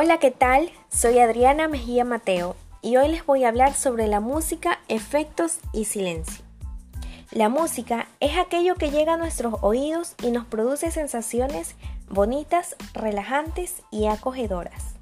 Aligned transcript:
Hola, 0.00 0.18
¿qué 0.18 0.30
tal? 0.30 0.70
Soy 0.90 1.18
Adriana 1.18 1.66
Mejía 1.66 2.04
Mateo 2.04 2.54
y 2.82 2.98
hoy 2.98 3.08
les 3.08 3.26
voy 3.26 3.42
a 3.42 3.48
hablar 3.48 3.74
sobre 3.74 4.06
la 4.06 4.20
música, 4.20 4.78
efectos 4.86 5.58
y 5.72 5.86
silencio. 5.86 6.44
La 7.32 7.48
música 7.48 8.06
es 8.20 8.38
aquello 8.38 8.76
que 8.76 8.92
llega 8.92 9.14
a 9.14 9.16
nuestros 9.16 9.54
oídos 9.60 10.14
y 10.22 10.30
nos 10.30 10.46
produce 10.46 10.92
sensaciones 10.92 11.74
bonitas, 12.08 12.76
relajantes 12.94 13.82
y 13.90 14.06
acogedoras. 14.06 14.94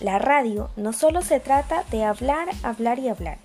La 0.00 0.18
radio 0.18 0.70
no 0.76 0.94
solo 0.94 1.20
se 1.20 1.40
trata 1.40 1.84
de 1.90 2.04
hablar, 2.04 2.48
hablar 2.62 2.98
y 3.00 3.10
hablar, 3.10 3.36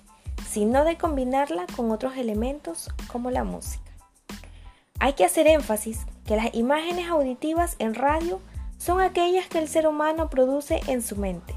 sino 0.48 0.86
de 0.86 0.96
combinarla 0.96 1.66
con 1.76 1.90
otros 1.90 2.16
elementos 2.16 2.88
como 3.08 3.30
la 3.30 3.44
música. 3.44 3.92
Hay 5.00 5.12
que 5.12 5.26
hacer 5.26 5.48
énfasis 5.48 6.06
que 6.24 6.36
las 6.36 6.54
imágenes 6.54 7.10
auditivas 7.10 7.76
en 7.78 7.94
radio 7.94 8.40
son 8.84 9.00
aquellas 9.00 9.46
que 9.46 9.58
el 9.58 9.66
ser 9.66 9.86
humano 9.86 10.28
produce 10.28 10.82
en 10.88 11.00
su 11.00 11.16
mente, 11.16 11.54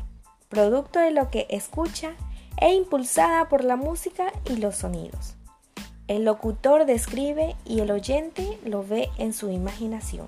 producto 0.48 1.00
de 1.00 1.12
lo 1.12 1.30
que 1.30 1.46
escucha 1.50 2.14
e 2.56 2.74
impulsada 2.74 3.50
por 3.50 3.66
la 3.66 3.76
música 3.76 4.32
y 4.46 4.56
los 4.56 4.78
sonidos. 4.78 5.36
El 6.08 6.24
locutor 6.24 6.86
describe 6.86 7.58
y 7.66 7.82
el 7.82 7.92
oyente 7.92 8.58
lo 8.64 8.82
ve 8.82 9.10
en 9.18 9.34
su 9.34 9.50
imaginación. 9.50 10.28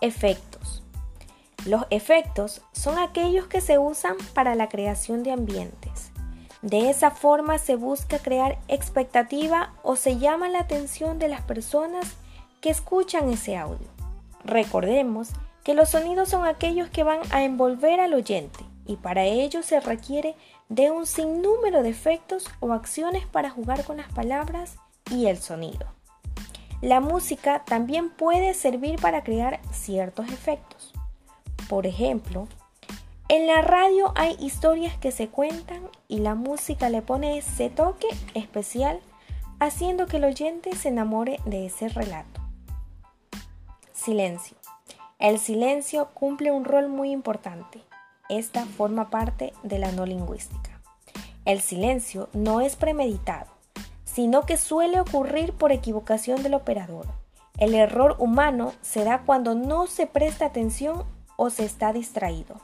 Efectos. 0.00 0.84
Los 1.64 1.86
efectos 1.90 2.62
son 2.70 2.96
aquellos 2.96 3.48
que 3.48 3.60
se 3.60 3.78
usan 3.78 4.14
para 4.32 4.54
la 4.54 4.68
creación 4.68 5.24
de 5.24 5.32
ambientes. 5.32 6.12
De 6.62 6.88
esa 6.88 7.10
forma 7.10 7.58
se 7.58 7.74
busca 7.74 8.20
crear 8.20 8.60
expectativa 8.68 9.74
o 9.82 9.96
se 9.96 10.18
llama 10.18 10.48
la 10.48 10.60
atención 10.60 11.18
de 11.18 11.26
las 11.26 11.40
personas 11.40 12.14
que 12.60 12.70
escuchan 12.70 13.28
ese 13.28 13.56
audio. 13.56 13.95
Recordemos 14.46 15.30
que 15.64 15.74
los 15.74 15.88
sonidos 15.88 16.28
son 16.28 16.46
aquellos 16.46 16.88
que 16.88 17.02
van 17.02 17.18
a 17.32 17.42
envolver 17.42 17.98
al 17.98 18.14
oyente 18.14 18.64
y 18.86 18.94
para 18.94 19.24
ello 19.24 19.64
se 19.64 19.80
requiere 19.80 20.36
de 20.68 20.92
un 20.92 21.04
sinnúmero 21.04 21.82
de 21.82 21.88
efectos 21.88 22.48
o 22.60 22.72
acciones 22.72 23.26
para 23.26 23.50
jugar 23.50 23.82
con 23.82 23.96
las 23.96 24.08
palabras 24.12 24.76
y 25.10 25.26
el 25.26 25.38
sonido. 25.38 25.86
La 26.80 27.00
música 27.00 27.64
también 27.64 28.10
puede 28.10 28.54
servir 28.54 29.00
para 29.00 29.24
crear 29.24 29.58
ciertos 29.72 30.28
efectos. 30.28 30.92
Por 31.68 31.88
ejemplo, 31.88 32.46
en 33.28 33.48
la 33.48 33.62
radio 33.62 34.12
hay 34.14 34.36
historias 34.38 34.96
que 34.96 35.10
se 35.10 35.26
cuentan 35.26 35.88
y 36.06 36.20
la 36.20 36.36
música 36.36 36.88
le 36.88 37.02
pone 37.02 37.38
ese 37.38 37.68
toque 37.68 38.06
especial 38.34 39.00
haciendo 39.58 40.06
que 40.06 40.18
el 40.18 40.24
oyente 40.24 40.76
se 40.76 40.90
enamore 40.90 41.40
de 41.46 41.66
ese 41.66 41.88
relato. 41.88 42.45
Silencio. 44.06 44.56
El 45.18 45.40
silencio 45.40 46.10
cumple 46.14 46.52
un 46.52 46.64
rol 46.64 46.88
muy 46.88 47.10
importante. 47.10 47.82
Esta 48.28 48.64
forma 48.64 49.10
parte 49.10 49.52
de 49.64 49.80
la 49.80 49.90
no 49.90 50.06
lingüística. 50.06 50.80
El 51.44 51.60
silencio 51.60 52.28
no 52.32 52.60
es 52.60 52.76
premeditado, 52.76 53.48
sino 54.04 54.46
que 54.46 54.58
suele 54.58 55.00
ocurrir 55.00 55.54
por 55.54 55.72
equivocación 55.72 56.44
del 56.44 56.54
operador. 56.54 57.08
El 57.58 57.74
error 57.74 58.14
humano 58.20 58.74
se 58.80 59.02
da 59.02 59.22
cuando 59.22 59.56
no 59.56 59.88
se 59.88 60.06
presta 60.06 60.46
atención 60.46 61.02
o 61.34 61.50
se 61.50 61.64
está 61.64 61.92
distraído. 61.92 62.60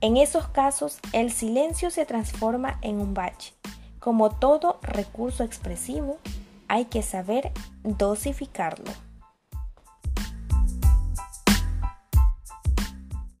En 0.00 0.16
esos 0.16 0.48
casos, 0.48 0.98
el 1.12 1.30
silencio 1.30 1.92
se 1.92 2.04
transforma 2.04 2.80
en 2.82 3.00
un 3.00 3.14
bache. 3.14 3.54
Como 4.00 4.30
todo 4.30 4.80
recurso 4.82 5.44
expresivo, 5.44 6.18
hay 6.66 6.86
que 6.86 7.02
saber 7.02 7.52
dosificarlo. 7.84 8.90